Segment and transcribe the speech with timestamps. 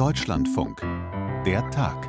[0.00, 0.80] Deutschlandfunk.
[1.44, 2.08] Der Tag.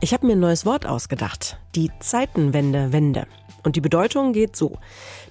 [0.00, 1.58] Ich habe mir ein neues Wort ausgedacht.
[1.74, 3.26] Die Zeitenwende-Wende.
[3.64, 4.78] Und die Bedeutung geht so.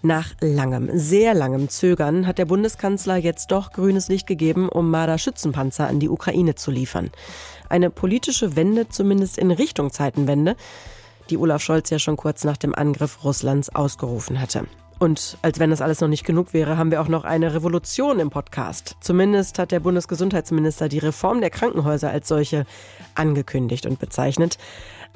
[0.04, 5.88] Nach langem, sehr langem Zögern hat der Bundeskanzler jetzt doch grünes Licht gegeben, um Marder-Schützenpanzer
[5.88, 7.10] an die Ukraine zu liefern.
[7.68, 10.56] Eine politische Wende zumindest in Richtung Zeitenwende,
[11.32, 14.68] die Olaf Scholz ja schon kurz nach dem Angriff Russlands ausgerufen hatte.
[14.98, 18.20] Und als wenn das alles noch nicht genug wäre, haben wir auch noch eine Revolution
[18.20, 18.96] im Podcast.
[19.02, 22.66] Zumindest hat der Bundesgesundheitsminister die Reform der Krankenhäuser als solche
[23.14, 24.58] angekündigt und bezeichnet.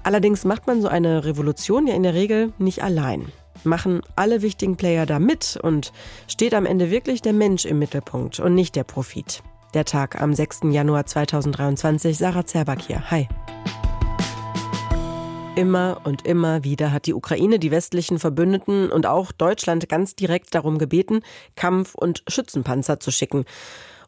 [0.03, 3.31] Allerdings macht man so eine Revolution ja in der Regel nicht allein.
[3.63, 5.91] Machen alle wichtigen Player da mit und
[6.27, 9.43] steht am Ende wirklich der Mensch im Mittelpunkt und nicht der Profit.
[9.73, 10.61] Der Tag am 6.
[10.71, 12.17] Januar 2023.
[12.17, 13.11] Sarah Zerbak hier.
[13.11, 13.27] Hi.
[15.59, 20.55] Immer und immer wieder hat die Ukraine die westlichen Verbündeten und auch Deutschland ganz direkt
[20.55, 21.19] darum gebeten,
[21.57, 23.43] Kampf- und Schützenpanzer zu schicken.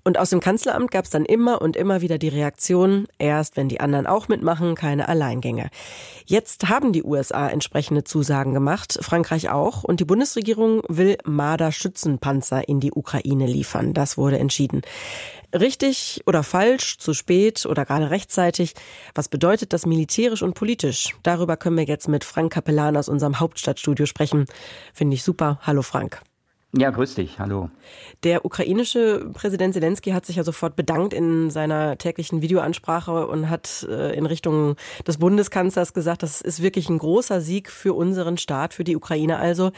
[0.06, 3.68] Und aus dem Kanzleramt gab es dann immer und immer wieder die Reaktion, erst wenn
[3.68, 5.70] die anderen auch mitmachen, keine Alleingänge.
[6.26, 12.80] Jetzt haben die USA entsprechende Zusagen gemacht, Frankreich auch, und die Bundesregierung will Marder-Schützenpanzer in
[12.80, 13.94] die Ukraine liefern.
[13.94, 14.84] Das wurde entschieden.
[15.54, 18.74] Richtig oder falsch, zu spät oder gerade rechtzeitig?
[19.14, 21.16] Was bedeutet das militärisch und politisch?
[21.24, 24.46] Darüber können wir jetzt mit Frank Kapellan aus unserem Hauptstadtstudio sprechen.
[24.94, 25.60] Finde ich super.
[25.64, 26.22] Hallo Frank.
[26.74, 27.38] Ja, grüß dich.
[27.38, 27.70] Hallo.
[28.24, 33.86] Der ukrainische Präsident Zelensky hat sich ja sofort bedankt in seiner täglichen Videoansprache und hat
[33.90, 38.74] äh, in Richtung des Bundeskanzlers gesagt, das ist wirklich ein großer Sieg für unseren Staat,
[38.74, 39.38] für die Ukraine.
[39.38, 39.72] Also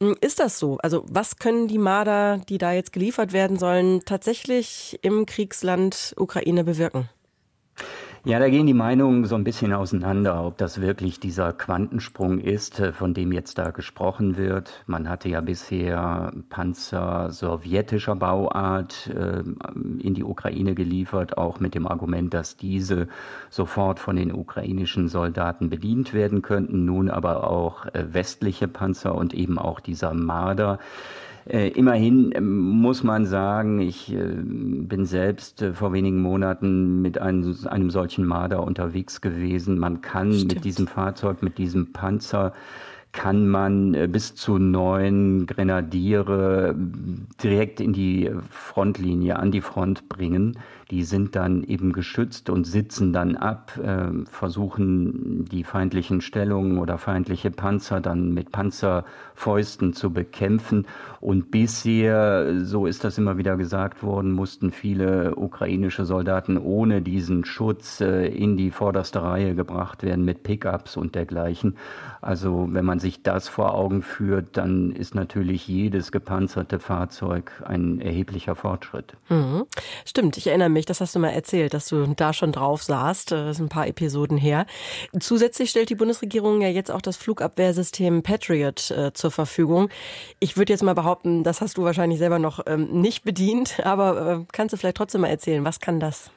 [0.00, 0.76] hm, ist das so?
[0.82, 6.62] Also was können die Marder, die da jetzt geliefert werden sollen, tatsächlich im Kriegsland Ukraine
[6.62, 7.08] bewirken?
[8.24, 12.80] Ja, da gehen die Meinungen so ein bisschen auseinander, ob das wirklich dieser Quantensprung ist,
[12.80, 14.82] äh, von dem jetzt da gesprochen wird.
[14.86, 19.44] Man hatte ja bisher Panzer sowjetischer Bauart äh,
[20.00, 23.06] in die Ukraine geliefert, auch mit dem Argument, dass diese
[23.50, 26.84] sofort von den ukrainischen Soldaten bedient werden könnten.
[26.84, 30.80] Nun aber auch äh, westliche Panzer und eben auch dieser Marder.
[31.48, 37.18] Äh, immerhin ähm, muss man sagen, ich äh, bin selbst äh, vor wenigen Monaten mit
[37.18, 39.78] einem, einem solchen Marder unterwegs gewesen.
[39.78, 40.54] Man kann Stimmt.
[40.54, 42.52] mit diesem Fahrzeug, mit diesem Panzer
[43.12, 46.74] kann man äh, bis zu neun Grenadiere
[47.42, 50.58] direkt in die Frontlinie, an die Front bringen.
[50.90, 56.96] Die sind dann eben geschützt und sitzen dann ab, äh, versuchen die feindlichen Stellungen oder
[56.96, 60.86] feindliche Panzer dann mit Panzerfäusten zu bekämpfen.
[61.20, 67.44] Und bisher, so ist das immer wieder gesagt worden, mussten viele ukrainische Soldaten ohne diesen
[67.44, 71.76] Schutz äh, in die vorderste Reihe gebracht werden mit Pickups und dergleichen.
[72.20, 78.00] Also wenn man sich das vor Augen führt, dann ist natürlich jedes gepanzerte Fahrzeug ein
[78.00, 79.14] erheblicher Fortschritt.
[79.28, 79.64] Mhm.
[80.04, 83.32] Stimmt, ich erinnere mich, das hast du mal erzählt, dass du da schon drauf saßt.
[83.32, 84.66] Das ist ein paar Episoden her.
[85.18, 89.88] Zusätzlich stellt die Bundesregierung ja jetzt auch das Flugabwehrsystem Patriot äh, zur Verfügung.
[90.40, 94.32] Ich würde jetzt mal behaupten, das hast du wahrscheinlich selber noch ähm, nicht bedient, aber
[94.32, 96.30] äh, kannst du vielleicht trotzdem mal erzählen, was kann das?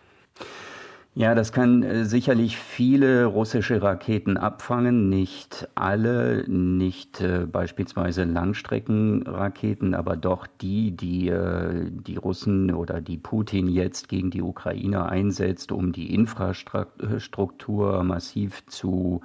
[1.14, 9.94] Ja, das kann äh, sicherlich viele russische Raketen abfangen, nicht alle, nicht äh, beispielsweise Langstreckenraketen,
[9.94, 15.74] aber doch die, die äh, die Russen oder die Putin jetzt gegen die Ukraine einsetzt,
[15.74, 19.20] um die Infrastruktur massiv zu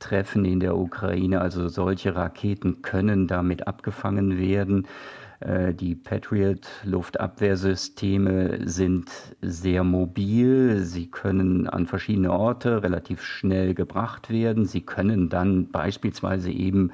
[0.00, 1.40] treffen in der Ukraine.
[1.40, 4.86] Also solche Raketen können damit abgefangen werden.
[5.44, 9.10] Äh, die Patriot-Luftabwehrsysteme sind
[9.40, 10.80] sehr mobil.
[10.82, 14.64] Sie können an verschiedene Orte relativ schnell gebracht werden.
[14.66, 16.90] Sie können dann beispielsweise eben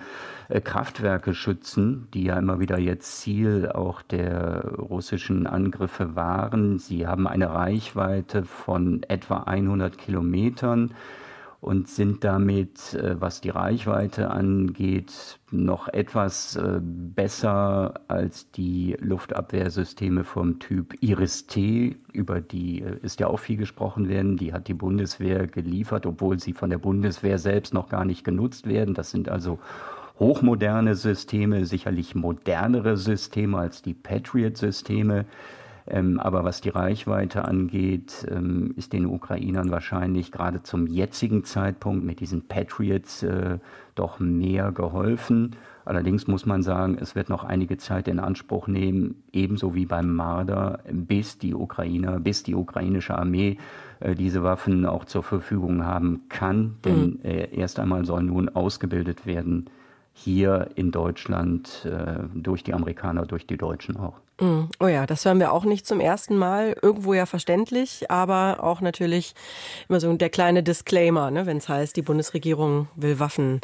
[0.49, 6.79] äh, Kraftwerke schützen, die ja immer wieder jetzt Ziel auch der russischen Angriffe waren.
[6.79, 10.95] Sie haben eine Reichweite von etwa 100 Kilometern
[11.61, 20.23] und sind damit, äh, was die Reichweite angeht, noch etwas äh, besser als die Luftabwehrsysteme
[20.23, 24.37] vom Typ Iris-T, über die äh, ist ja auch viel gesprochen werden.
[24.37, 28.69] Die hat die Bundeswehr geliefert, obwohl sie von der Bundeswehr selbst noch gar nicht genutzt
[28.69, 28.95] werden.
[28.95, 29.59] Das sind also
[30.21, 35.25] hochmoderne Systeme, sicherlich modernere Systeme als die Patriot-Systeme.
[35.91, 42.05] Ähm, aber was die Reichweite angeht, ähm, ist den Ukrainern wahrscheinlich gerade zum jetzigen Zeitpunkt
[42.05, 43.59] mit diesen Patriots äh,
[43.95, 45.57] doch mehr geholfen.
[45.87, 50.15] Allerdings muss man sagen, es wird noch einige Zeit in Anspruch nehmen, ebenso wie beim
[50.15, 53.57] Marder, bis die Ukrainer, bis die ukrainische Armee
[54.01, 56.77] äh, diese Waffen auch zur Verfügung haben kann.
[56.85, 57.21] Denn mhm.
[57.23, 59.71] äh, erst einmal soll nun ausgebildet werden
[60.13, 64.21] hier in Deutschland äh, durch die Amerikaner, durch die Deutschen auch.
[64.41, 64.67] Mm.
[64.79, 66.77] Oh ja, das hören wir auch nicht zum ersten Mal.
[66.81, 69.35] Irgendwo ja verständlich, aber auch natürlich
[69.89, 73.61] immer so der kleine Disclaimer, ne, wenn es heißt, die Bundesregierung will Waffen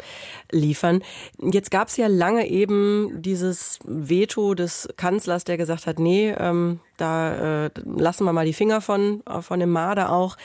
[0.51, 1.01] liefern.
[1.39, 6.81] Jetzt gab es ja lange eben dieses Veto des Kanzlers, der gesagt hat, nee, ähm,
[6.97, 10.35] da äh, lassen wir mal die Finger von, äh, von dem Marder auch.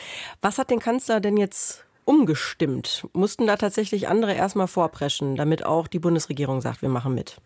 [0.41, 3.07] Was hat den Kanzler denn jetzt umgestimmt?
[3.13, 7.41] Mussten da tatsächlich andere erstmal vorpreschen, damit auch die Bundesregierung sagt, wir machen mit?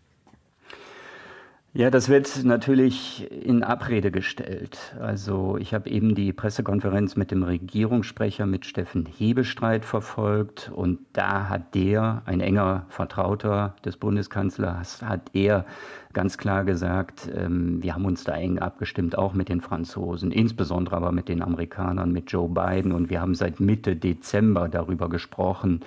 [1.77, 4.95] Ja, das wird natürlich in Abrede gestellt.
[4.97, 11.49] Also ich habe eben die Pressekonferenz mit dem Regierungssprecher, mit Steffen Hebestreit verfolgt und da
[11.49, 15.65] hat der, ein enger Vertrauter des Bundeskanzlers, hat er
[16.13, 20.95] ganz klar gesagt, ähm, wir haben uns da eng abgestimmt, auch mit den Franzosen, insbesondere
[20.95, 25.81] aber mit den Amerikanern, mit Joe Biden und wir haben seit Mitte Dezember darüber gesprochen,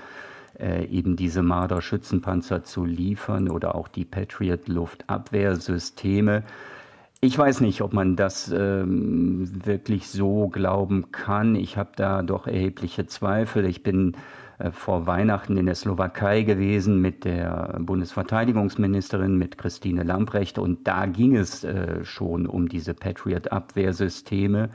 [0.59, 6.45] äh, eben diese Marder-Schützenpanzer zu liefern oder auch die Patriot-Luftabwehrsysteme.
[7.21, 11.57] Ich weiß nicht, ob man das ähm, wirklich so glauben kann.
[11.57, 13.65] Ich habe da doch erhebliche Zweifel.
[13.65, 14.17] Ich bin
[14.59, 20.59] äh, vor Weihnachten in der Slowakei gewesen mit der Bundesverteidigungsministerin, mit Christine Lamprecht.
[20.59, 24.71] Und da ging es äh, schon um diese Patriot-Abwehrsysteme.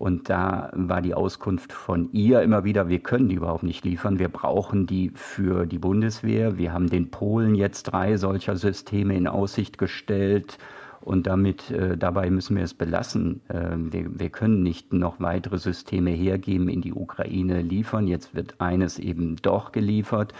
[0.00, 4.18] Und da war die Auskunft von ihr immer wieder, wir können die überhaupt nicht liefern,
[4.18, 6.56] wir brauchen die für die Bundeswehr.
[6.56, 10.56] Wir haben den Polen jetzt drei solcher Systeme in Aussicht gestellt.
[11.02, 13.42] Und damit, äh, dabei müssen wir es belassen.
[13.48, 18.06] Äh, wir, wir können nicht noch weitere Systeme hergeben, in die Ukraine liefern.
[18.06, 20.32] Jetzt wird eines eben doch geliefert.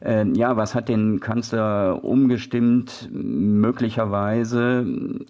[0.00, 3.08] Äh, ja, was hat den Kanzler umgestimmt?
[3.12, 4.86] Möglicherweise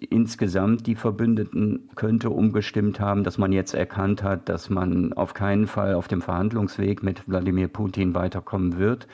[0.09, 5.67] insgesamt die Verbündeten könnte umgestimmt haben, dass man jetzt erkannt hat, dass man auf keinen
[5.67, 9.07] Fall auf dem Verhandlungsweg mit Wladimir Putin weiterkommen wird,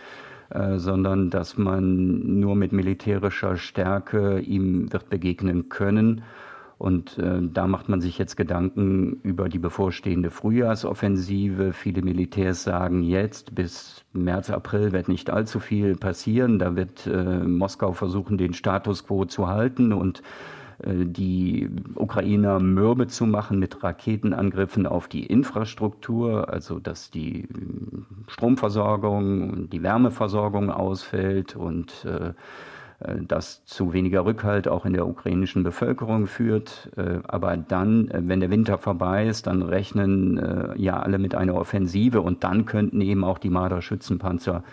[0.49, 6.23] äh, sondern dass man nur mit militärischer Stärke ihm wird begegnen können.
[6.83, 11.71] Und äh, da macht man sich jetzt Gedanken über die bevorstehende Frühjahrsoffensive.
[11.71, 16.59] Viele Militärs sagen jetzt, bis März, April wird nicht allzu viel passieren.
[16.59, 20.23] Da wird äh, Moskau versuchen, den Status quo zu halten und
[20.79, 27.47] äh, die Ukrainer mürbe zu machen mit Raketenangriffen auf die Infrastruktur, also dass die
[28.27, 32.33] Stromversorgung, die Wärmeversorgung ausfällt und äh,
[33.27, 36.89] das zu weniger Rückhalt auch in der ukrainischen Bevölkerung führt.
[36.95, 41.55] Äh, aber dann, äh, wenn der Winter vorbei ist, dann rechnen ja alle mit einer
[41.55, 44.63] Offensive und dann könnten eben auch die Marder-Schützenpanzer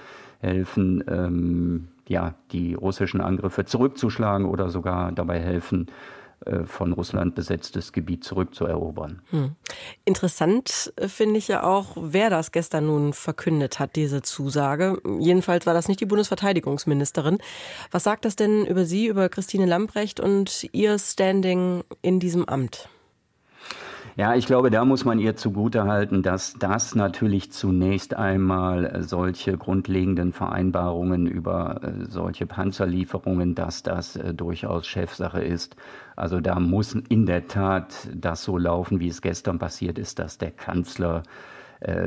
[0.41, 6.20] helfen, ähm, ja, die russischen Angriffe zurückzuschlagen oder sogar dabei helfen, äh,
[6.65, 9.23] von Russland besetztes Gebiet zurückzuerobern.
[9.31, 9.57] Hm.
[10.05, 15.01] Interessant äh, finde ich ja auch, wer das gestern nun verkündet hat, diese Zusage.
[15.19, 17.39] Jedenfalls war das nicht die Bundesverteidigungsministerin.
[17.91, 22.89] Was sagt das denn über Sie, über Christine Lamprecht und Ihr Standing in diesem Amt?
[24.21, 29.57] Ja, ich glaube, da muss man ihr zugutehalten, dass das natürlich zunächst einmal äh, solche
[29.57, 35.75] grundlegenden Vereinbarungen über äh, solche Panzerlieferungen, dass das äh, durchaus Chefsache ist.
[36.17, 40.37] Also da muss in der Tat das so laufen, wie es gestern passiert ist, dass
[40.37, 41.23] der Kanzler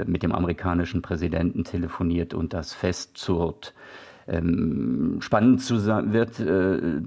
[0.05, 3.73] mit dem amerikanischen Präsidenten telefoniert und das festzurrt.
[4.27, 7.01] Ähm, spannend zu, wird äh,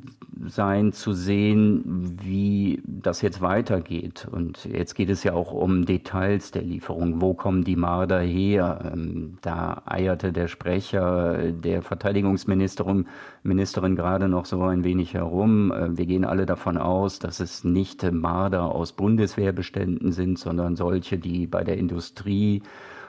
[0.47, 4.29] sein zu sehen, wie das jetzt weitergeht.
[4.31, 7.23] Und jetzt geht es ja auch um Details der Lieferung.
[7.23, 8.93] Wo kommen die Marder her?
[8.93, 13.07] Ähm, da eierte der Sprecher der Verteidigungsministerin
[13.43, 15.73] Ministerin gerade noch so ein wenig herum.
[15.73, 21.19] Äh, wir gehen alle davon aus, dass es nicht Marder aus Bundeswehrbeständen sind, sondern solche,
[21.19, 22.63] die bei der Industrie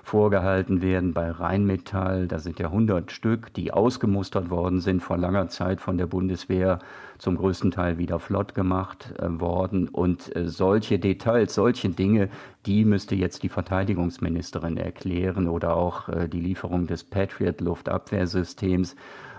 [0.08, 2.28] vorgehalten werden bei Rheinmetall.
[2.28, 6.80] Da sind ja 100 Stück, die ausgemustert worden sind vor langer Zeit von der Bundeswehr,
[7.18, 9.90] zum größten Teil wieder flott gemacht äh, worden.
[9.90, 12.30] Und äh, solche Details, solche Dinge,
[12.66, 18.96] die müsste jetzt die Verteidigungsministerin erklären oder auch äh, die Lieferung des Patriot Luftabwehrsystems.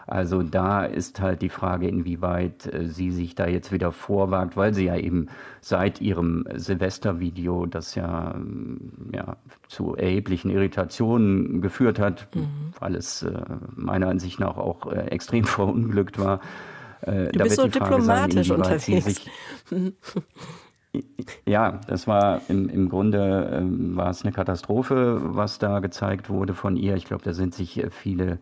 [0.09, 4.73] Also da ist halt die Frage, inwieweit äh, sie sich da jetzt wieder vorwagt, weil
[4.73, 5.29] sie ja eben
[5.61, 9.37] seit ihrem Silvestervideo, das ja, mm, ja
[9.69, 12.73] zu erheblichen Irritationen geführt hat, mhm.
[12.81, 13.39] weil es äh,
[13.77, 16.41] meiner Ansicht nach auch äh, extrem verunglückt war.
[17.01, 19.21] Du bist so diplomatisch sein, unterwegs.
[21.47, 26.55] Ja, das war im, im Grunde ähm, war es eine Katastrophe, was da gezeigt wurde
[26.55, 26.97] von ihr.
[26.97, 28.39] Ich glaube, da sind sich viele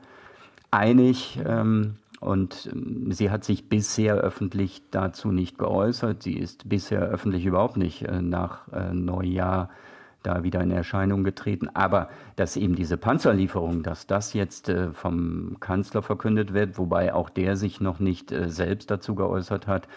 [0.77, 1.41] einig.
[1.45, 6.23] Ähm, und ähm, sie hat sich bisher öffentlich dazu nicht geäußert.
[6.23, 9.71] Sie ist bisher öffentlich überhaupt nicht äh, nach äh, Neujahr
[10.23, 11.69] da wieder in Erscheinung getreten.
[11.75, 17.31] Aber dass eben diese Panzerlieferung, dass das jetzt äh, vom Kanzler verkündet wird, wobei auch
[17.31, 19.89] der sich noch nicht selbst dazu geäußert hat,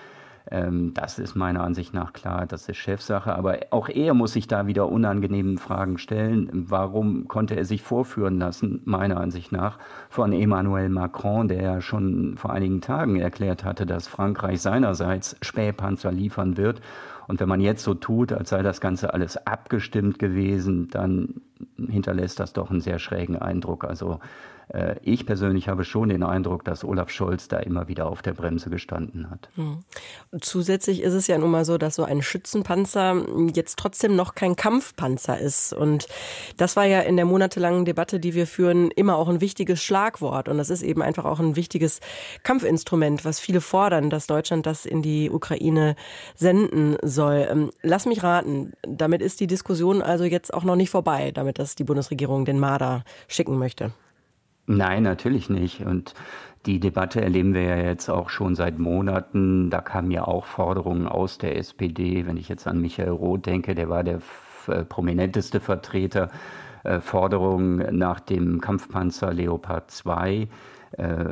[0.52, 3.36] Ähm, das ist meiner Ansicht nach klar, das ist Chefsache.
[3.36, 6.50] Aber auch er muss sich da wieder unangenehmen Fragen stellen.
[6.52, 9.78] Warum konnte er sich vorführen lassen, meiner Ansicht nach,
[10.10, 16.12] von Emmanuel Macron, der ja schon vor einigen Tagen erklärt hatte, dass Frankreich seinerseits Spähpanzer
[16.12, 16.82] liefern wird.
[17.28, 21.42] Und wenn man jetzt so tut, als sei das Ganze alles abgestimmt gewesen, dann
[21.90, 23.84] hinterlässt das doch einen sehr schrägen Eindruck.
[23.84, 24.20] Also
[24.70, 28.34] äh, ich persönlich habe schon den Eindruck, dass Olaf Scholz da immer wieder auf der
[28.34, 29.50] Bremse gestanden hat.
[29.56, 29.80] Hm.
[30.42, 34.56] Zusätzlich ist es ja nun mal so, dass so ein Schützenpanzer jetzt trotzdem noch kein
[34.56, 35.74] Kampfpanzer ist.
[35.74, 36.08] Und
[36.58, 40.48] das war ja in der monatelangen Debatte, die wir führen, immer auch ein wichtiges Schlagwort.
[40.48, 42.00] Und das ist eben einfach auch ein wichtiges
[42.44, 45.96] Kampfinstrument, was viele fordern, dass Deutschland das in die Ukraine
[46.36, 47.48] senden soll.
[47.50, 51.49] Ähm, lass mich raten, damit ist die Diskussion also jetzt auch noch nicht vorbei, damit
[51.54, 53.92] das die Bundesregierung den Marder schicken möchte.
[54.68, 55.82] Nein, natürlich nicht.
[55.82, 56.14] Und
[56.66, 59.70] die Debatte erleben wir ja jetzt auch schon seit Monaten.
[59.70, 62.28] Da kamen ja auch Forderungen aus der SPD.
[62.28, 64.22] Wenn ich jetzt an Michael Roth denke, der war der
[64.68, 66.30] äh, prominenteste Vertreter.
[66.84, 70.48] Äh, Forderungen nach dem Kampfpanzer Leopard 2 äh,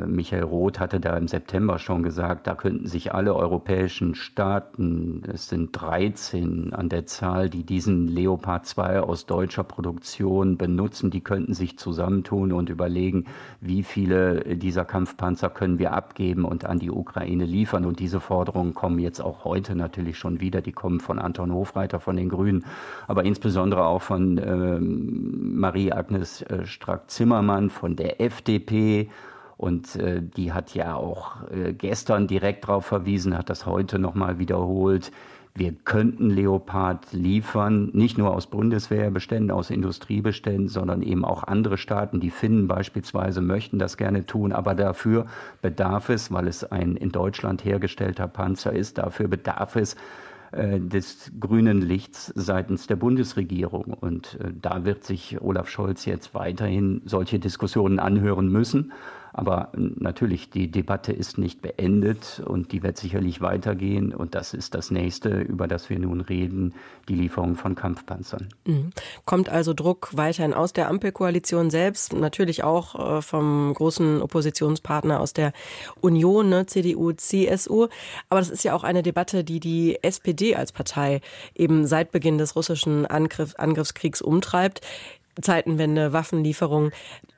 [0.06, 5.48] Michael Roth hatte da im September schon gesagt, da könnten sich alle europäischen Staaten, es
[5.48, 11.54] sind 13 an der Zahl, die diesen Leopard 2 aus deutscher Produktion benutzen, die könnten
[11.54, 13.26] sich zusammentun und überlegen,
[13.60, 17.84] wie viele dieser Kampfpanzer können wir abgeben und an die Ukraine liefern.
[17.84, 20.60] Und diese Forderungen kommen jetzt auch heute natürlich schon wieder.
[20.60, 22.64] Die kommen von Anton Hofreiter von den Grünen,
[23.06, 29.10] aber insbesondere auch von äh, Marie-Agnes äh, Strack-Zimmermann von der FDP
[29.58, 34.38] und äh, die hat ja auch äh, gestern direkt darauf verwiesen, hat das heute nochmal
[34.38, 35.10] wiederholt.
[35.52, 42.20] Wir könnten Leopard liefern, nicht nur aus Bundeswehrbeständen, aus Industriebeständen, sondern eben auch andere Staaten.
[42.20, 45.26] Die Finnen beispielsweise möchten das gerne tun, aber dafür
[45.60, 49.96] bedarf es, weil es ein in Deutschland hergestellter Panzer ist, dafür bedarf es
[50.52, 53.92] äh, des grünen Lichts seitens der Bundesregierung.
[54.00, 58.92] Und äh, da wird sich Olaf Scholz jetzt weiterhin solche Diskussionen anhören müssen.
[59.32, 64.14] Aber natürlich, die Debatte ist nicht beendet und die wird sicherlich weitergehen.
[64.14, 66.74] Und das ist das nächste, über das wir nun reden,
[67.08, 68.48] die Lieferung von Kampfpanzern.
[68.64, 68.90] Mhm.
[69.24, 75.32] Kommt also Druck weiterhin aus der Ampelkoalition selbst, natürlich auch äh, vom großen Oppositionspartner aus
[75.32, 75.52] der
[76.00, 77.88] Union, ne, CDU, CSU.
[78.28, 81.20] Aber das ist ja auch eine Debatte, die die SPD als Partei
[81.54, 84.80] eben seit Beginn des russischen Angriff, Angriffskriegs umtreibt.
[85.40, 86.90] Zeitenwende, Waffenlieferung.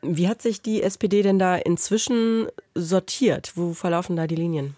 [0.02, 3.52] Wie hat sich die SPD denn da inzwischen sortiert?
[3.56, 4.76] Wo verlaufen da die Linien?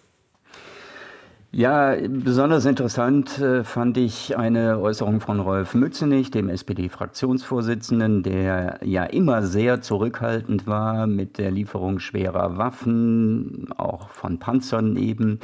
[1.55, 9.03] Ja, besonders interessant äh, fand ich eine Äußerung von Rolf Mützenich, dem SPD-Fraktionsvorsitzenden, der ja
[9.03, 15.41] immer sehr zurückhaltend war mit der Lieferung schwerer Waffen, auch von Panzern eben.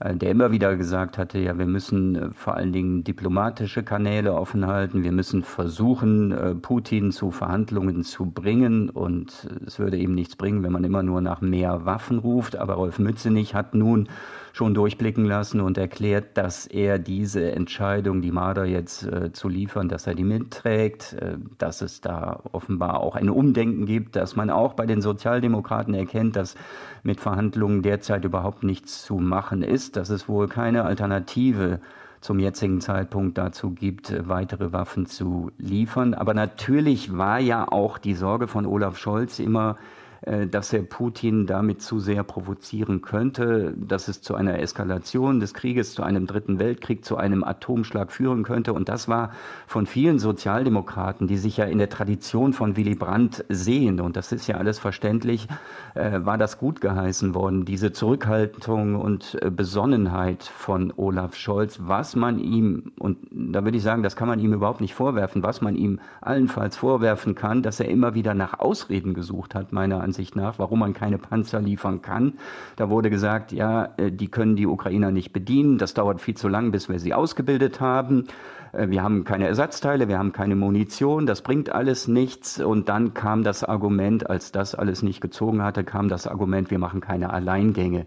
[0.00, 4.34] Äh, der immer wieder gesagt hatte, ja, wir müssen äh, vor allen Dingen diplomatische Kanäle
[4.34, 10.14] offen halten, wir müssen versuchen, äh, Putin zu Verhandlungen zu bringen und es würde eben
[10.14, 12.56] nichts bringen, wenn man immer nur nach mehr Waffen ruft.
[12.56, 14.08] Aber Rolf Mützenich hat nun
[14.52, 19.88] schon durchblicken lassen und erklärt, dass er diese Entscheidung, die Marder jetzt äh, zu liefern,
[19.88, 24.50] dass er die mitträgt, äh, dass es da offenbar auch ein Umdenken gibt, dass man
[24.50, 26.56] auch bei den Sozialdemokraten erkennt, dass
[27.02, 31.80] mit Verhandlungen derzeit überhaupt nichts zu machen ist, dass es wohl keine Alternative
[32.20, 36.12] zum jetzigen Zeitpunkt dazu gibt, weitere Waffen zu liefern.
[36.12, 41.46] Aber natürlich war ja auch die Sorge von Olaf Scholz immer, äh, dass er Putin
[41.46, 46.58] damit zu sehr provozieren könnte, dass es zu einer Eskalation des Krieges, zu einem dritten
[46.58, 48.74] Weltkrieg, zu einem Atomschlag führen könnte.
[48.74, 49.32] Und das war
[49.66, 54.32] von vielen Sozialdemokraten, die sich ja in der Tradition von Willy Brandt sehen, und das
[54.32, 55.48] ist ja alles verständlich,
[55.94, 62.14] äh, war das gut geheißen worden, diese Zurückhaltung und äh, Besonnenheit von Olaf Scholz, was
[62.14, 65.62] man ihm, und da würde ich sagen, das kann man ihm überhaupt nicht vorwerfen, was
[65.62, 70.09] man ihm allenfalls vorwerfen kann, dass er immer wieder nach Ausreden gesucht hat, meiner Ansicht
[70.34, 72.34] nach, warum man keine Panzer liefern kann.
[72.76, 75.78] Da wurde gesagt, ja, äh, die können die Ukrainer nicht bedienen.
[75.78, 78.26] Das dauert viel zu lang, bis wir sie ausgebildet haben.
[78.72, 82.60] Äh, wir haben keine Ersatzteile, wir haben keine Munition, das bringt alles nichts.
[82.60, 86.78] Und dann kam das Argument, als das alles nicht gezogen hatte, kam das Argument, wir
[86.78, 88.06] machen keine Alleingänge.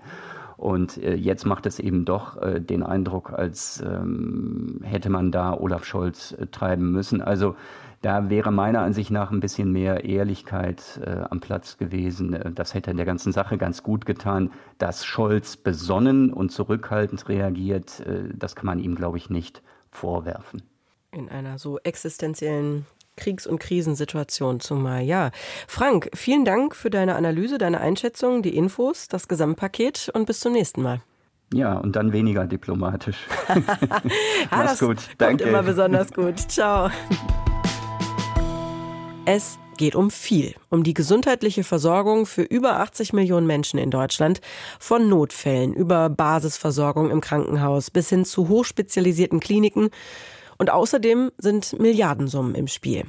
[0.58, 5.84] Und äh, jetzt macht es eben doch den Eindruck, als ähm, hätte man da Olaf
[5.84, 7.22] Scholz treiben müssen.
[7.22, 7.56] Also
[8.04, 12.34] da wäre meiner Ansicht nach ein bisschen mehr Ehrlichkeit äh, am Platz gewesen.
[12.34, 14.52] Äh, das hätte der ganzen Sache ganz gut getan.
[14.78, 20.64] Dass Scholz besonnen und zurückhaltend reagiert, äh, das kann man ihm, glaube ich, nicht vorwerfen.
[21.12, 25.04] In einer so existenziellen Kriegs- und Krisensituation zumal.
[25.04, 25.32] Ja,
[25.68, 30.52] Frank, vielen Dank für deine Analyse, deine Einschätzung, die Infos, das Gesamtpaket und bis zum
[30.52, 31.02] nächsten Mal.
[31.54, 33.28] Ja, und dann weniger diplomatisch.
[33.48, 33.62] ja,
[34.52, 34.98] Mach's gut.
[35.20, 35.46] Danke.
[35.46, 36.38] immer besonders gut.
[36.38, 36.90] Ciao.
[39.26, 44.42] Es geht um viel, um die gesundheitliche Versorgung für über 80 Millionen Menschen in Deutschland,
[44.80, 49.92] von Notfällen über Basisversorgung im Krankenhaus bis hin zu hochspezialisierten Kliniken
[50.58, 53.06] und außerdem sind Milliardensummen im Spiel.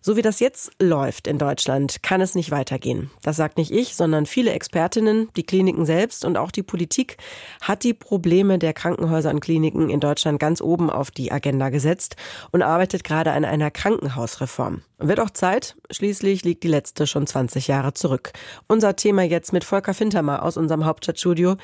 [0.00, 3.10] So wie das jetzt läuft in Deutschland, kann es nicht weitergehen.
[3.22, 7.16] Das sagt nicht ich, sondern viele Expertinnen, die Kliniken selbst und auch die Politik
[7.60, 12.16] hat die Probleme der Krankenhäuser und Kliniken in Deutschland ganz oben auf die Agenda gesetzt
[12.50, 14.82] und arbeitet gerade an einer Krankenhausreform.
[14.98, 18.32] Wird auch Zeit, schließlich liegt die letzte schon 20 Jahre zurück.
[18.68, 21.56] Unser Thema jetzt mit Volker Fintermer aus unserem Hauptstadtstudio.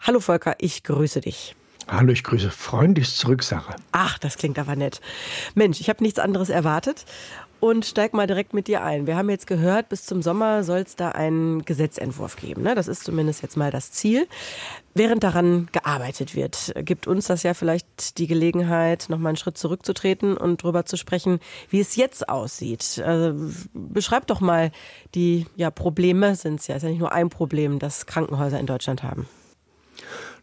[0.00, 1.54] Hallo Volker, ich grüße dich.
[1.88, 3.76] Hallo, ich grüße freundlich zurück, Sarah.
[3.92, 5.00] Ach, das klingt aber nett.
[5.54, 7.04] Mensch, ich habe nichts anderes erwartet
[7.62, 9.06] und steig mal direkt mit dir ein.
[9.06, 12.62] Wir haben jetzt gehört, bis zum Sommer soll es da einen Gesetzentwurf geben.
[12.62, 12.74] Ne?
[12.74, 14.26] Das ist zumindest jetzt mal das Ziel.
[14.94, 19.56] Während daran gearbeitet wird, gibt uns das ja vielleicht die Gelegenheit, noch mal einen Schritt
[19.56, 21.38] zurückzutreten und darüber zu sprechen,
[21.70, 23.00] wie es jetzt aussieht.
[23.04, 24.72] Also, beschreib doch mal
[25.14, 29.04] die ja, Probleme, sind es ja, ja nicht nur ein Problem, das Krankenhäuser in Deutschland
[29.04, 29.28] haben.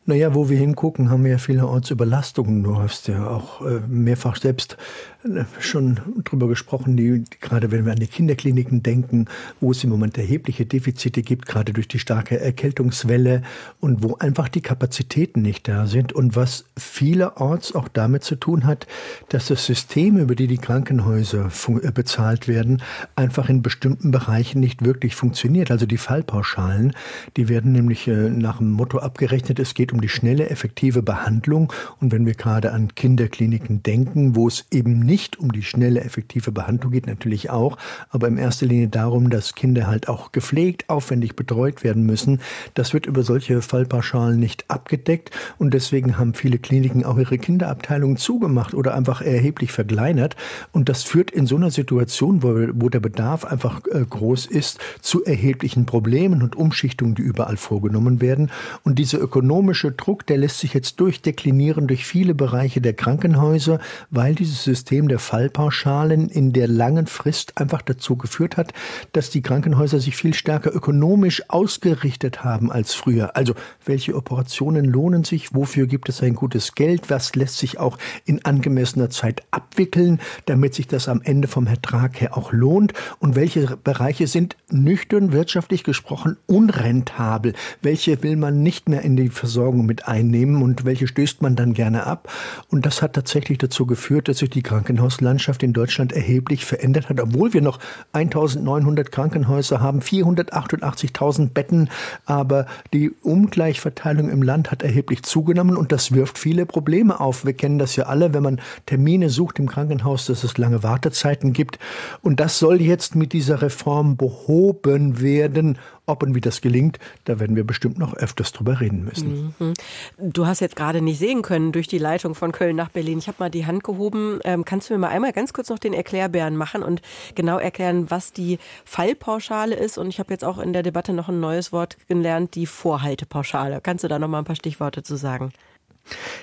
[0.06, 2.64] Naja, wo wir hingucken, haben wir ja vielerorts Überlastungen.
[2.64, 4.76] Du hast ja auch äh, mehrfach selbst
[5.24, 9.26] äh, schon drüber gesprochen, die, gerade wenn wir an die Kinderkliniken denken,
[9.60, 13.44] wo es im Moment erhebliche Defizite gibt, gerade durch die starke Erkältungswelle
[13.82, 18.66] und wo einfach die Kapazitäten nicht da sind und was vielerorts auch damit zu tun
[18.66, 18.88] hat,
[19.28, 22.82] dass das System, über die die Krankenhäuser äh, bezahlt werden,
[23.16, 25.70] einfach in bestimmten Bereichen nicht wirklich funktioniert.
[25.70, 26.94] Also die Fallpauschalen,
[27.38, 31.74] die werden nämlich nach dem Motto abgerechnet, es geht um die schnelle, effektive Behandlung.
[32.00, 36.52] Und wenn wir gerade an Kinderkliniken denken, wo es eben nicht um die schnelle, effektive
[36.52, 37.76] Behandlung geht, natürlich auch,
[38.12, 42.40] aber in erster Linie darum, dass Kinder halt auch gepflegt, aufwendig betreut werden müssen.
[42.76, 45.32] Das wird über solche Fallpauschalen nicht abgedeckt.
[45.58, 50.36] Und deswegen haben viele Kliniken auch ihre Kinderabteilungen zugemacht oder einfach erheblich verkleinert.
[50.72, 54.80] Und das führt in so einer Situation, wo, wo der Bedarf einfach äh, groß ist,
[55.02, 58.52] zu erheblichen Problemen und Umschichtungen, die überall vorgenommen werden.
[58.84, 64.36] Und diese ökonomische Druck, der lässt sich jetzt durchdeklinieren durch viele Bereiche der Krankenhäuser, weil
[64.36, 68.74] dieses System der Fallpauschalen in der langen Frist einfach dazu geführt hat,
[69.14, 73.36] dass die Krankenhäuser sich viel stärker ökonomisch ausgerichtet haben als früher.
[73.36, 73.54] Also
[73.86, 78.44] welche Operationen lohnen sich, wofür gibt es ein gutes Geld, was lässt sich auch in
[78.44, 82.94] angemessener Zeit abwickeln, damit sich das am Ende vom Ertrag her auch lohnt?
[83.20, 89.30] Und welche Bereiche sind nüchtern wirtschaftlich gesprochen unrentabel, welche will man nicht mehr in die
[89.30, 92.32] Versorgung mit einnehmen und welche stößt man dann gerne ab?
[92.70, 97.20] Und das hat tatsächlich dazu geführt, dass sich die Krankenhauslandschaft in Deutschland erheblich verändert hat,
[97.20, 97.80] obwohl wir noch
[98.14, 101.90] 1900 Krankenhäuser haben, 488.000 Betten,
[102.26, 107.46] aber die Ungleichverteilung im Land hat erheblich zugenommen und das wirft viele Probleme auf.
[107.46, 111.54] Wir kennen das ja alle, wenn man Termine sucht im Krankenhaus, dass es lange Wartezeiten
[111.54, 111.80] gibt.
[112.22, 115.78] Und das soll jetzt mit dieser Reform behoben werden
[116.10, 119.54] ob und wie das gelingt, da werden wir bestimmt noch öfters drüber reden müssen.
[119.60, 119.74] Mhm.
[120.18, 123.20] Du hast jetzt gerade nicht sehen können durch die Leitung von Köln nach Berlin.
[123.20, 124.40] Ich habe mal die Hand gehoben.
[124.44, 127.02] Ähm, kannst du mir mal einmal ganz kurz noch den Erklärbären machen und
[127.36, 129.98] genau erklären, was die Fallpauschale ist?
[129.98, 133.80] Und ich habe jetzt auch in der Debatte noch ein neues Wort gelernt, die Vorhaltepauschale.
[133.82, 135.52] Kannst du da noch mal ein paar Stichworte zu sagen?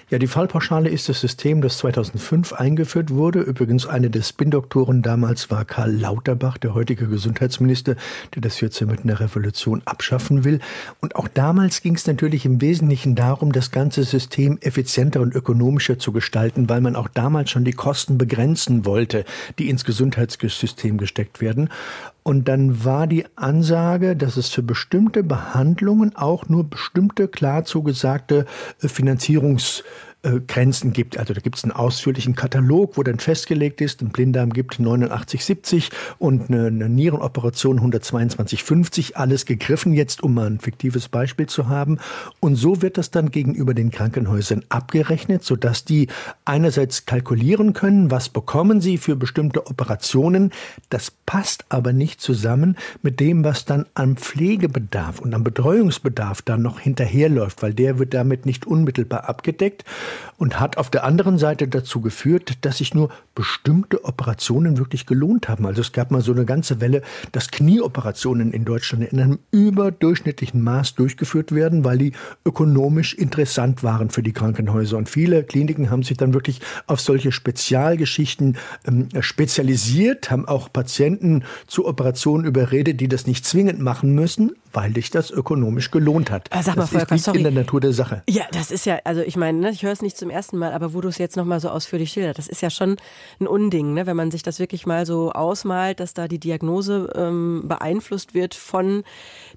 [0.08, 3.40] Ja, die Fallpauschale ist das System, das 2005 eingeführt wurde.
[3.40, 7.96] Übrigens, eine der Spin-Doktoren damals war Karl Lauterbach, der heutige Gesundheitsminister,
[8.34, 10.60] der das jetzt mit einer Revolution abschaffen will.
[11.00, 15.98] Und auch damals ging es natürlich im Wesentlichen darum, das ganze System effizienter und ökonomischer
[15.98, 19.24] zu gestalten, weil man auch damals schon die Kosten begrenzen wollte,
[19.58, 21.68] die ins Gesundheitssystem gesteckt werden.
[22.26, 28.46] Und dann war die Ansage, dass es für bestimmte Behandlungen auch nur bestimmte klar zugesagte
[28.82, 29.84] äh, Finanzierungs
[30.26, 31.18] äh, Grenzen gibt.
[31.18, 35.90] Also da gibt es einen ausführlichen Katalog, wo dann festgelegt ist, ein Blinddarm gibt 89,70
[36.18, 39.14] und eine, eine Nierenoperation 122,50.
[39.14, 41.98] Alles gegriffen jetzt, um mal ein fiktives Beispiel zu haben.
[42.40, 46.08] Und so wird das dann gegenüber den Krankenhäusern abgerechnet, sodass die
[46.44, 50.50] einerseits kalkulieren können, was bekommen sie für bestimmte Operationen.
[50.90, 56.62] Das passt aber nicht zusammen mit dem, was dann am Pflegebedarf und am Betreuungsbedarf dann
[56.62, 59.84] noch hinterherläuft, weil der wird damit nicht unmittelbar abgedeckt
[60.36, 65.48] und hat auf der anderen Seite dazu geführt, dass sich nur bestimmte Operationen wirklich gelohnt
[65.48, 65.66] haben.
[65.66, 67.02] Also es gab mal so eine ganze Welle,
[67.32, 72.12] dass Knieoperationen in Deutschland in einem überdurchschnittlichen Maß durchgeführt werden, weil die
[72.44, 74.96] ökonomisch interessant waren für die Krankenhäuser.
[74.96, 81.44] Und viele Kliniken haben sich dann wirklich auf solche Spezialgeschichten ähm, spezialisiert, haben auch Patienten
[81.66, 86.54] zu Operationen überredet, die das nicht zwingend machen müssen, weil dich das ökonomisch gelohnt hat.
[86.54, 87.38] Äh, sag mal, das Volker, liegt sorry.
[87.38, 88.22] in der Natur der Sache.
[88.28, 90.72] Ja, das ist ja, also ich meine, ne, ich höre es nicht zum ersten Mal,
[90.72, 92.96] aber wo du es jetzt nochmal so ausführlich schilderst, das ist ja schon
[93.40, 97.10] ein Unding, ne, wenn man sich das wirklich mal so ausmalt, dass da die Diagnose
[97.16, 99.02] ähm, beeinflusst wird von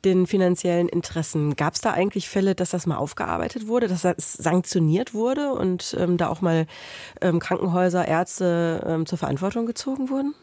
[0.05, 1.57] den finanziellen Interessen.
[1.57, 5.97] Gab es da eigentlich Fälle, dass das mal aufgearbeitet wurde, dass das sanktioniert wurde und
[5.99, 6.65] ähm, da auch mal
[7.19, 10.33] ähm, Krankenhäuser, Ärzte ähm, zur Verantwortung gezogen wurden?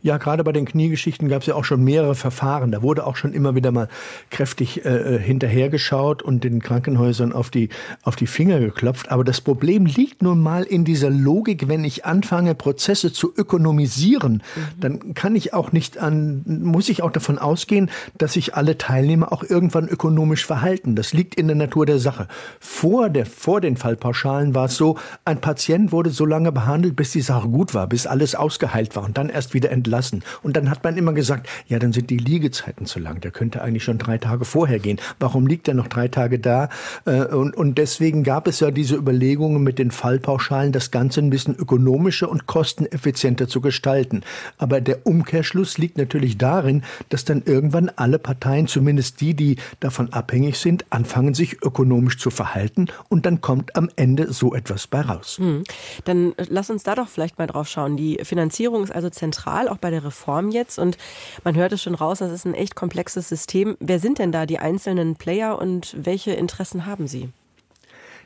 [0.00, 2.70] Ja, gerade bei den Kniegeschichten gab es ja auch schon mehrere Verfahren.
[2.70, 3.88] Da wurde auch schon immer wieder mal
[4.30, 7.68] kräftig äh, hinterhergeschaut und den Krankenhäusern auf die,
[8.02, 9.10] auf die Finger geklopft.
[9.10, 14.42] Aber das Problem liegt nun mal in dieser Logik, wenn ich anfange, Prozesse zu ökonomisieren,
[14.54, 14.80] mhm.
[14.80, 19.32] dann kann ich auch nicht an, muss ich auch davon ausgehen, dass sich alle Teilnehmer
[19.32, 20.96] auch irgendwann ökonomisch verhalten.
[20.96, 22.28] Das liegt in der Natur der Sache.
[22.60, 27.12] Vor, der, vor den Fallpauschalen war es so, ein Patient wurde so lange behandelt, bis
[27.12, 30.22] die Sache gut war, bis alles ausgeheilt war und dann erst wieder entlassen.
[30.42, 33.20] Und dann hat man immer gesagt, ja, dann sind die Liegezeiten zu lang.
[33.20, 35.00] Der könnte eigentlich schon drei Tage vorher gehen.
[35.18, 36.68] Warum liegt er noch drei Tage da?
[37.04, 41.30] Äh, und, und deswegen gab es ja diese Überlegungen mit den Fallpauschalen, das Ganze ein
[41.30, 44.22] bisschen ökonomischer und kosteneffizienter zu gestalten.
[44.58, 50.12] Aber der Umkehrschluss liegt natürlich darin, dass dann irgendwann alle Parteien, zumindest die, die davon
[50.12, 52.86] abhängig sind, anfangen, sich ökonomisch zu verhalten.
[53.08, 55.38] Und dann kommt am Ende so etwas bei raus.
[55.38, 55.64] Hm.
[56.04, 57.96] Dann äh, lass uns da doch vielleicht mal drauf schauen.
[57.96, 60.78] Die Finanzierung ist also zentral auch bei der Reform jetzt.
[60.78, 60.98] Und
[61.44, 63.76] man hört es schon raus, das ist ein echt komplexes System.
[63.80, 67.30] Wer sind denn da die einzelnen Player und welche Interessen haben sie?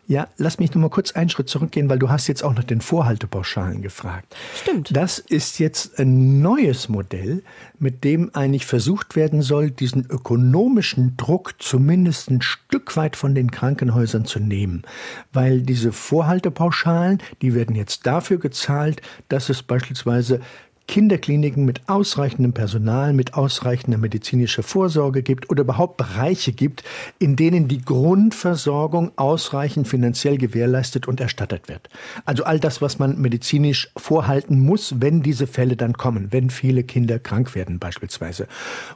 [0.08, 2.62] Ja, lass mich noch mal kurz einen Schritt zurückgehen, weil du hast jetzt auch nach
[2.62, 4.36] den Vorhaltepauschalen gefragt.
[4.54, 4.96] Stimmt.
[4.96, 7.42] Das ist jetzt ein neues Modell,
[7.80, 13.50] mit dem eigentlich versucht werden soll, diesen ökonomischen Druck zumindest ein Stück weit von den
[13.50, 14.82] Krankenhäusern zu nehmen.
[15.32, 20.40] Weil diese Vorhaltepauschalen, die werden jetzt dafür gezahlt, dass es beispielsweise
[20.88, 26.84] Kinderkliniken mit ausreichendem Personal, mit ausreichender medizinischer Vorsorge gibt oder überhaupt Bereiche gibt,
[27.18, 31.88] in denen die Grundversorgung ausreichend finanziell gewährleistet und erstattet wird.
[32.24, 36.84] Also all das, was man medizinisch vorhalten muss, wenn diese Fälle dann kommen, wenn viele
[36.84, 38.46] Kinder krank werden beispielsweise.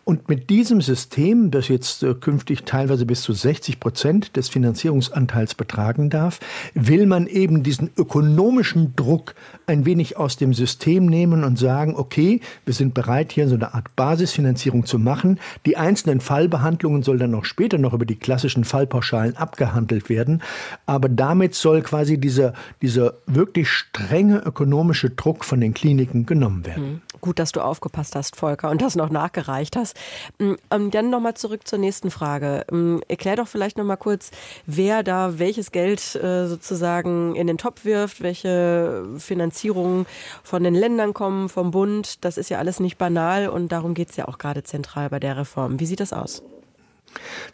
[0.05, 5.55] Und mit diesem System, das jetzt äh, künftig teilweise bis zu 60 Prozent des Finanzierungsanteils
[5.55, 6.39] betragen darf,
[6.75, 9.35] will man eben diesen ökonomischen Druck
[9.67, 13.55] ein wenig aus dem System nehmen und sagen, sagen, okay, wir sind bereit, hier so
[13.55, 15.41] eine Art Basisfinanzierung zu machen.
[15.65, 20.43] Die einzelnen Fallbehandlungen soll dann auch später noch über die klassischen Fallpauschalen abgehandelt werden.
[20.87, 26.85] Aber damit soll quasi dieser, dieser wirklich strenge ökonomische Druck von den Kliniken genommen werden.
[26.85, 27.01] Mhm.
[27.21, 29.97] Gut, dass du aufgepasst hast, Volker, und das noch nachgereicht hast.
[30.39, 32.65] Mm, ähm, dann nochmal zurück zur nächsten Frage.
[32.73, 34.31] Ähm, erklär doch vielleicht nochmal kurz,
[34.67, 40.07] wer da welches Geld äh, sozusagen in den Topf wirft, welche Finanzierungen
[40.43, 42.25] von den Ländern kommen, vom Bund.
[42.25, 45.21] Das ist ja alles nicht banal und darum geht es ja auch gerade zentral bei
[45.21, 45.81] der Reform.
[45.81, 46.43] Wie sieht das aus?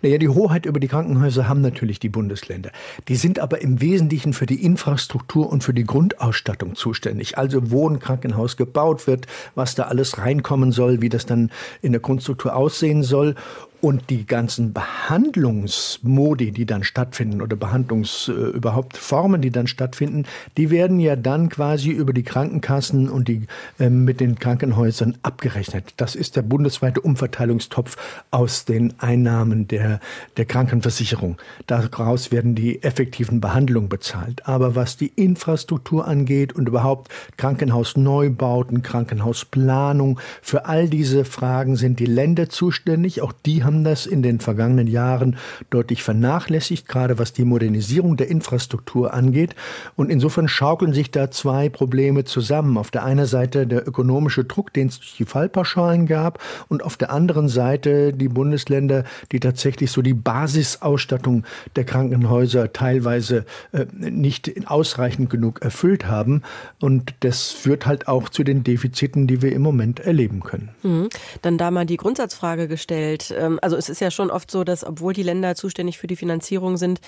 [0.03, 2.71] Naja, die Hoheit über die Krankenhäuser haben natürlich die Bundesländer.
[3.09, 7.39] Die sind aber im Wesentlichen für die Infrastruktur und für die Grundausstattung zuständig.
[7.39, 11.51] Also wo ein Krankenhaus gebaut wird, was da alles reinkommen soll, wie das dann
[11.81, 13.35] in der Grundstruktur aussehen soll.
[13.81, 20.25] Und die ganzen Behandlungsmodi, die dann stattfinden oder Behandlungs äh, überhaupt Formen, die dann stattfinden,
[20.57, 23.47] die werden ja dann quasi über die Krankenkassen und die
[23.79, 25.93] äh, mit den Krankenhäusern abgerechnet.
[25.99, 27.97] Das ist der bundesweite Umverteilungstopf
[28.31, 30.01] aus den Einnahmen der,
[30.39, 31.37] der Krankenversicherung.
[31.67, 34.47] Daraus werden die effektiven Behandlungen bezahlt.
[34.49, 42.07] Aber was die Infrastruktur angeht und überhaupt Krankenhausneubauten, Krankenhausplanung, für all diese Fragen sind die
[42.07, 43.21] Länder zuständig.
[43.21, 45.37] Auch die haben das in den vergangenen Jahren
[45.71, 49.55] deutlich vernachlässigt, gerade was die Modernisierung der Infrastruktur angeht.
[49.97, 52.79] Und insofern schaukeln sich da zwei Probleme zusammen.
[52.79, 56.97] Auf der einen Seite der ökonomische Druck, den es durch die Fallpauschalen gab, und auf
[56.97, 64.53] der anderen Seite die Bundesländer, die tatsächlich so die Basisausstattung der Krankenhäuser teilweise äh, nicht
[64.67, 66.43] ausreichend genug erfüllt haben.
[66.81, 70.71] Und das führt halt auch zu den Defiziten, die wir im Moment erleben können.
[70.83, 71.09] Mhm.
[71.43, 73.35] Dann da mal die Grundsatzfrage gestellt.
[73.57, 76.17] Ähm, also es ist ja schon oft so, dass obwohl die Länder zuständig für die
[76.17, 77.01] Finanzierung sind,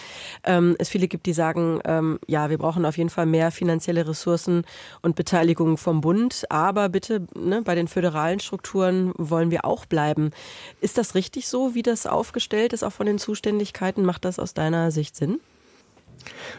[0.44, 4.06] ähm, es viele gibt, die sagen, ähm, ja, wir brauchen auf jeden Fall mehr finanzielle
[4.08, 4.64] Ressourcen
[5.02, 10.30] und Beteiligung vom Bund, aber bitte ne, bei den föderalen Strukturen wollen wir auch bleiben.
[10.80, 14.04] Ist das richtig so, wie das aufgestellt ist, auch von den Zuständigkeiten?
[14.04, 15.40] Macht das aus deiner Sicht Sinn?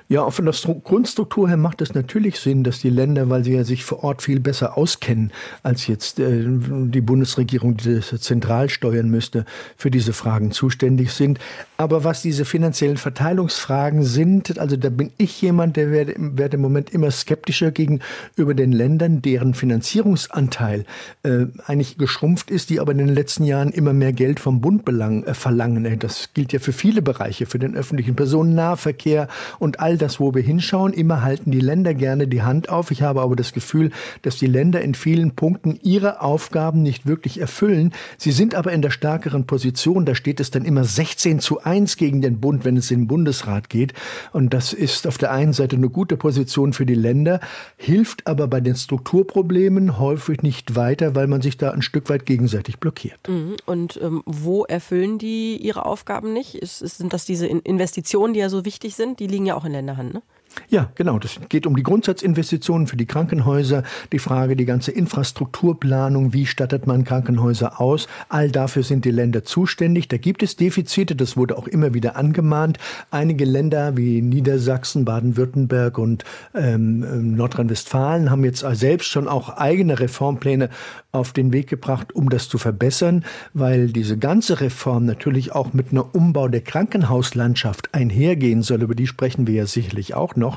[0.08, 0.54] Ja, von der
[0.84, 4.22] Grundstruktur her macht es natürlich Sinn, dass die Länder, weil sie ja sich vor Ort
[4.22, 5.32] viel besser auskennen,
[5.64, 9.46] als jetzt äh, die Bundesregierung, die das zentral steuern müsste,
[9.78, 11.40] für diese Fragen zuständig sind.
[11.78, 16.62] Aber was diese finanziellen Verteilungsfragen sind, also da bin ich jemand, der werde, werde im
[16.62, 20.86] Moment immer skeptischer gegenüber den Ländern, deren Finanzierungsanteil
[21.24, 24.86] äh, eigentlich geschrumpft ist, die aber in den letzten Jahren immer mehr Geld vom Bund
[24.86, 26.00] belang, äh, verlangen.
[26.00, 29.28] Das gilt ja für viele Bereiche, für den öffentlichen Personennahverkehr
[29.60, 30.94] und all das, wo wir hinschauen.
[30.94, 32.92] Immer halten die Länder gerne die Hand auf.
[32.92, 33.92] Ich habe aber das Gefühl,
[34.22, 37.94] dass die Länder in vielen Punkten ihre Aufgaben nicht wirklich erfüllen.
[38.18, 40.06] Sie sind aber in der stärkeren Position.
[40.06, 43.08] Da steht es dann immer 16 zu 1 gegen den Bund, wenn es in den
[43.08, 43.94] Bundesrat geht.
[44.32, 47.40] Und das ist auf der einen Seite eine gute Position für die Länder,
[47.78, 52.26] hilft aber bei den Strukturproblemen häufig nicht weiter, weil man sich da ein Stück weit
[52.26, 53.20] gegenseitig blockiert.
[53.28, 53.56] Mhm.
[53.66, 56.56] Und ähm, wo erfüllen die ihre Aufgaben nicht?
[56.56, 59.20] Ist, sind das diese Investitionen, die ja so wichtig sind?
[59.20, 60.22] Die liegen ja auch in der Hand, ne?
[60.68, 61.20] Ja, genau.
[61.20, 66.88] Das geht um die Grundsatzinvestitionen für die Krankenhäuser, die Frage, die ganze Infrastrukturplanung, wie stattet
[66.88, 68.08] man Krankenhäuser aus.
[68.28, 70.08] All dafür sind die Länder zuständig.
[70.08, 72.78] Da gibt es Defizite, das wurde auch immer wieder angemahnt.
[73.12, 80.00] Einige Länder wie Niedersachsen, Baden-Württemberg und ähm, ähm Nordrhein-Westfalen haben jetzt selbst schon auch eigene
[80.00, 80.70] Reformpläne
[81.12, 85.92] auf den Weg gebracht, um das zu verbessern, weil diese ganze Reform natürlich auch mit
[85.92, 88.84] einer Umbau der Krankenhauslandschaft einhergehen soll.
[88.84, 90.49] Über die sprechen wir ja sicherlich auch noch.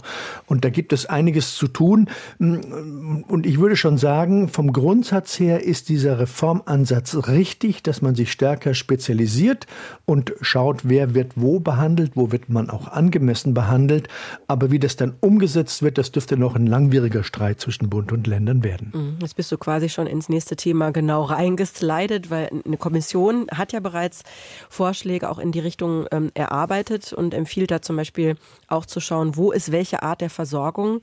[0.46, 2.08] Und da gibt es einiges zu tun.
[2.38, 8.30] Und ich würde schon sagen, vom Grundsatz her ist dieser Reformansatz richtig, dass man sich
[8.30, 9.66] stärker spezialisiert
[10.04, 14.08] und schaut, wer wird wo behandelt, wo wird man auch angemessen behandelt.
[14.46, 18.26] Aber wie das dann umgesetzt wird, das dürfte noch ein langwieriger Streit zwischen Bund und
[18.26, 18.92] Ländern werden.
[18.94, 19.16] Mhm.
[19.20, 23.72] Jetzt bist du quasi schon ins nächste nächste Thema genau reingeslidet, weil eine Kommission hat
[23.72, 24.22] ja bereits
[24.68, 28.36] Vorschläge auch in die Richtung ähm, erarbeitet und empfiehlt da zum Beispiel
[28.68, 31.00] auch zu schauen, wo es welche Art der Versorgung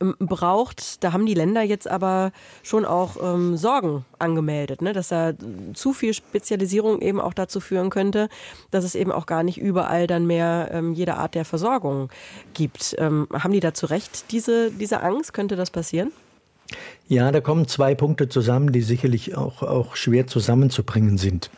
[0.00, 1.02] ähm, braucht.
[1.04, 4.92] Da haben die Länder jetzt aber schon auch ähm, Sorgen angemeldet, ne?
[4.92, 5.32] dass da
[5.74, 8.28] zu viel Spezialisierung eben auch dazu führen könnte,
[8.70, 12.10] dass es eben auch gar nicht überall dann mehr ähm, jede Art der Versorgung
[12.54, 12.94] gibt.
[12.98, 15.32] Ähm, haben die da zu Recht diese, diese Angst?
[15.34, 16.12] Könnte das passieren?
[17.08, 21.50] Ja, da kommen zwei Punkte zusammen, die sicherlich auch, auch schwer zusammenzubringen sind.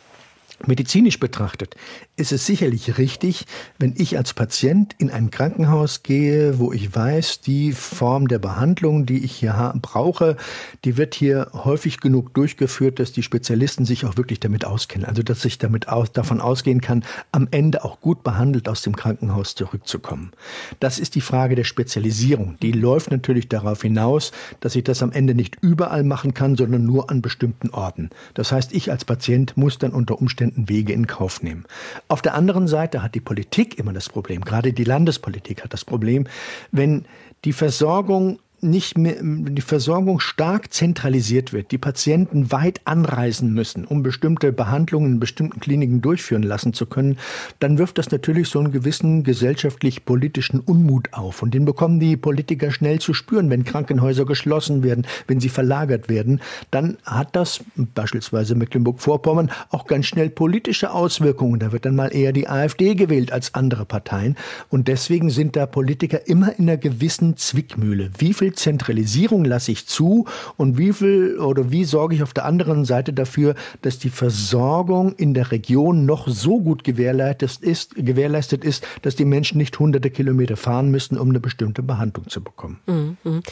[0.65, 1.75] Medizinisch betrachtet
[2.15, 3.45] ist es sicherlich richtig,
[3.77, 9.05] wenn ich als Patient in ein Krankenhaus gehe, wo ich weiß, die Form der Behandlung,
[9.05, 10.35] die ich hier brauche,
[10.83, 15.07] die wird hier häufig genug durchgeführt, dass die Spezialisten sich auch wirklich damit auskennen.
[15.07, 18.95] Also dass ich damit aus, davon ausgehen kann, am Ende auch gut behandelt aus dem
[18.95, 20.31] Krankenhaus zurückzukommen.
[20.79, 22.57] Das ist die Frage der Spezialisierung.
[22.63, 26.83] Die läuft natürlich darauf hinaus, dass ich das am Ende nicht überall machen kann, sondern
[26.83, 28.09] nur an bestimmten Orten.
[28.33, 31.65] Das heißt, ich als Patient muss dann unter Umständen Wege in Kauf nehmen.
[32.07, 35.85] Auf der anderen Seite hat die Politik immer das Problem, gerade die Landespolitik hat das
[35.85, 36.27] Problem,
[36.71, 37.05] wenn
[37.45, 44.01] die Versorgung nicht mehr die Versorgung stark zentralisiert wird, die Patienten weit anreisen müssen, um
[44.01, 47.17] bestimmte Behandlungen in bestimmten Kliniken durchführen lassen zu können,
[47.59, 51.43] dann wirft das natürlich so einen gewissen gesellschaftlich-politischen Unmut auf.
[51.43, 56.09] Und den bekommen die Politiker schnell zu spüren, wenn Krankenhäuser geschlossen werden, wenn sie verlagert
[56.09, 56.41] werden.
[56.71, 61.59] Dann hat das beispielsweise Mecklenburg-Vorpommern auch ganz schnell politische Auswirkungen.
[61.59, 64.35] Da wird dann mal eher die AfD gewählt als andere Parteien.
[64.69, 68.09] Und deswegen sind da Politiker immer in einer gewissen Zwickmühle.
[68.17, 72.33] Wie viel viel Zentralisierung lasse ich zu und wie viel oder wie sorge ich auf
[72.33, 77.95] der anderen Seite dafür, dass die Versorgung in der Region noch so gut gewährleistet ist,
[77.95, 82.41] gewährleistet ist, dass die Menschen nicht hunderte Kilometer fahren müssen, um eine bestimmte Behandlung zu
[82.41, 82.79] bekommen.
[82.87, 83.43] Mhm.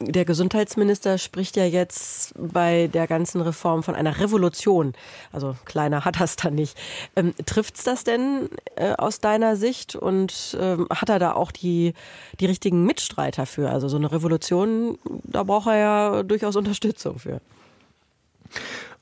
[0.00, 4.92] Der Gesundheitsminister spricht ja jetzt bei der ganzen Reform von einer Revolution.
[5.32, 6.76] Also kleiner hat das dann nicht.
[7.16, 11.50] Ähm, Trifft es das denn äh, aus deiner Sicht und ähm, hat er da auch
[11.50, 11.94] die,
[12.38, 13.70] die richtigen Mitstreiter für?
[13.70, 17.40] Also so eine Revolution Revolution, da braucht er ja durchaus Unterstützung für.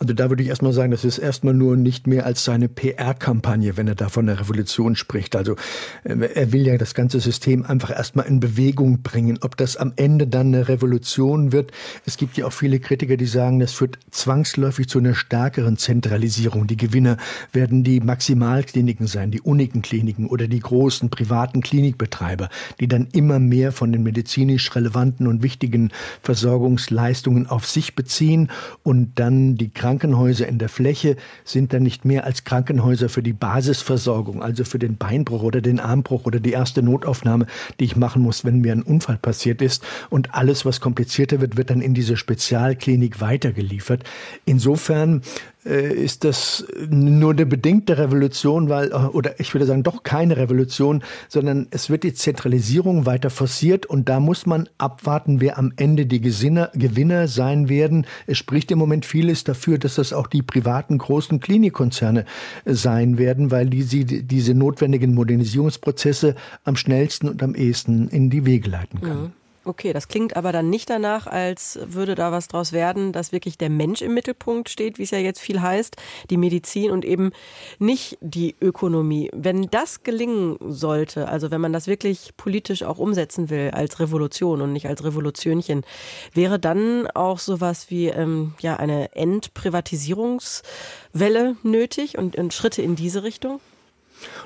[0.00, 3.76] Also da würde ich erstmal sagen, das ist erstmal nur nicht mehr als seine PR-Kampagne,
[3.76, 5.34] wenn er da von der Revolution spricht.
[5.34, 5.56] Also
[6.04, 9.40] äh, er will ja das ganze System einfach erstmal in Bewegung bringen.
[9.40, 11.72] Ob das am Ende dann eine Revolution wird,
[12.06, 16.68] es gibt ja auch viele Kritiker, die sagen, das führt zwangsläufig zu einer stärkeren Zentralisierung.
[16.68, 17.16] Die Gewinner
[17.52, 23.72] werden die Maximalkliniken sein, die Unikenkliniken oder die großen privaten Klinikbetreiber, die dann immer mehr
[23.72, 25.90] von den medizinisch relevanten und wichtigen
[26.22, 28.52] Versorgungsleistungen auf sich beziehen
[28.84, 33.32] und dann die Krankenhäuser in der Fläche sind dann nicht mehr als Krankenhäuser für die
[33.32, 37.46] Basisversorgung, also für den Beinbruch oder den Armbruch oder die erste Notaufnahme,
[37.80, 39.82] die ich machen muss, wenn mir ein Unfall passiert ist.
[40.10, 44.04] Und alles, was komplizierter wird, wird dann in diese Spezialklinik weitergeliefert.
[44.44, 45.22] Insofern
[45.68, 51.66] ist das nur eine bedingte Revolution, weil, oder ich würde sagen, doch keine Revolution, sondern
[51.70, 56.20] es wird die Zentralisierung weiter forciert und da muss man abwarten, wer am Ende die
[56.20, 58.06] Gesinner, Gewinner sein werden.
[58.26, 62.24] Es spricht im Moment vieles dafür, dass das auch die privaten großen Klinikkonzerne
[62.64, 68.46] sein werden, weil die sie diese notwendigen Modernisierungsprozesse am schnellsten und am ehesten in die
[68.46, 69.22] Wege leiten können.
[69.22, 69.47] Mhm.
[69.68, 73.58] Okay, das klingt aber dann nicht danach, als würde da was draus werden, dass wirklich
[73.58, 75.96] der Mensch im Mittelpunkt steht, wie es ja jetzt viel heißt,
[76.30, 77.32] die Medizin und eben
[77.78, 79.28] nicht die Ökonomie.
[79.34, 84.62] Wenn das gelingen sollte, also wenn man das wirklich politisch auch umsetzen will als Revolution
[84.62, 85.84] und nicht als Revolutionchen,
[86.32, 93.22] wäre dann auch sowas wie ähm, ja eine Entprivatisierungswelle nötig und, und Schritte in diese
[93.22, 93.60] Richtung?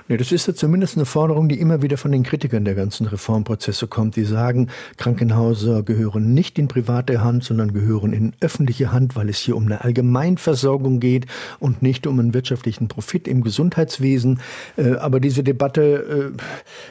[0.09, 3.07] Nee, das ist ja zumindest eine Forderung, die immer wieder von den Kritikern der ganzen
[3.07, 4.17] Reformprozesse kommt.
[4.17, 9.39] Die sagen, Krankenhäuser gehören nicht in private Hand, sondern gehören in öffentliche Hand, weil es
[9.39, 11.27] hier um eine Allgemeinversorgung geht
[11.61, 14.41] und nicht um einen wirtschaftlichen Profit im Gesundheitswesen.
[14.77, 16.43] Äh, aber diese Debatte äh,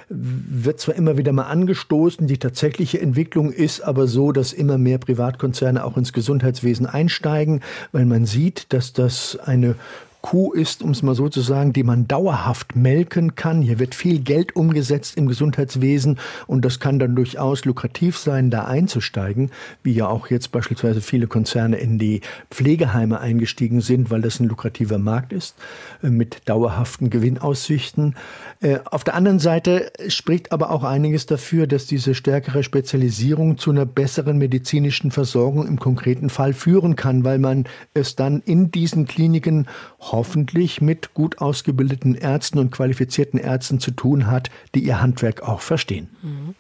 [0.10, 4.98] wird zwar immer wieder mal angestoßen, die tatsächliche Entwicklung ist aber so, dass immer mehr
[4.98, 9.76] Privatkonzerne auch ins Gesundheitswesen einsteigen, weil man sieht, dass das eine
[10.22, 13.62] Kuh ist, um es mal so zu sagen, die man dauerhaft melken kann.
[13.62, 18.66] Hier wird viel Geld umgesetzt im Gesundheitswesen und das kann dann durchaus lukrativ sein, da
[18.66, 19.52] einzusteigen,
[19.84, 24.48] wie ja auch jetzt beispielsweise viele Konzerne in die Pflegeheime eingestiegen sind, weil das ein
[24.48, 25.56] lukrativer Markt ist
[26.04, 28.16] äh, mit dauerhaften Gewinnaussichten.
[28.62, 33.72] Äh, auf der anderen Seite spricht aber auch einiges dafür, dass diese stärkere Spezialisierung zu
[33.72, 39.08] einer besseren medizinischen Versorgung im konkreten Fall führen kann, weil man es dann in diesen
[39.08, 39.68] Kliniken
[40.00, 45.62] hoffentlich mit gut ausgebildeten Ärzten und qualifizierten Ärzten zu tun hat, die ihr Handwerk auch
[45.62, 46.10] verstehen.
[46.22, 46.56] Mhm.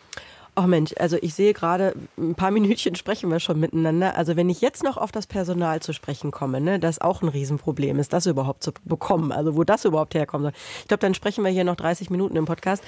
[0.53, 4.17] Oh Mensch, also ich sehe gerade, ein paar Minütchen sprechen wir schon miteinander.
[4.17, 7.29] Also wenn ich jetzt noch auf das Personal zu sprechen komme, ne, das auch ein
[7.29, 10.53] Riesenproblem ist, das überhaupt zu bekommen, also wo das überhaupt herkommen soll.
[10.81, 12.83] Ich glaube, dann sprechen wir hier noch 30 Minuten im Podcast.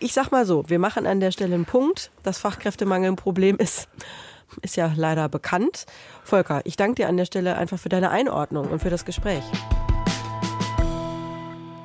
[0.00, 2.10] Ich sag mal so, wir machen an der Stelle einen Punkt.
[2.24, 3.88] Das Fachkräftemangel ein Problem ist,
[4.62, 5.86] ist ja leider bekannt.
[6.24, 9.44] Volker, ich danke dir an der Stelle einfach für deine Einordnung und für das Gespräch.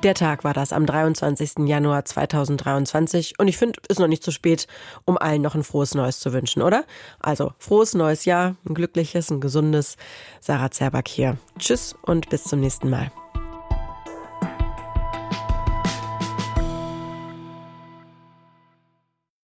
[0.02, 1.66] Der Tag war das am 23.
[1.66, 4.66] Januar 2023 und ich finde, es ist noch nicht zu spät,
[5.04, 6.84] um allen noch ein frohes Neues zu wünschen, oder?
[7.20, 9.98] Also, frohes neues Jahr, ein glückliches, ein gesundes.
[10.40, 11.36] Sarah Zerback hier.
[11.58, 13.12] Tschüss und bis zum nächsten Mal.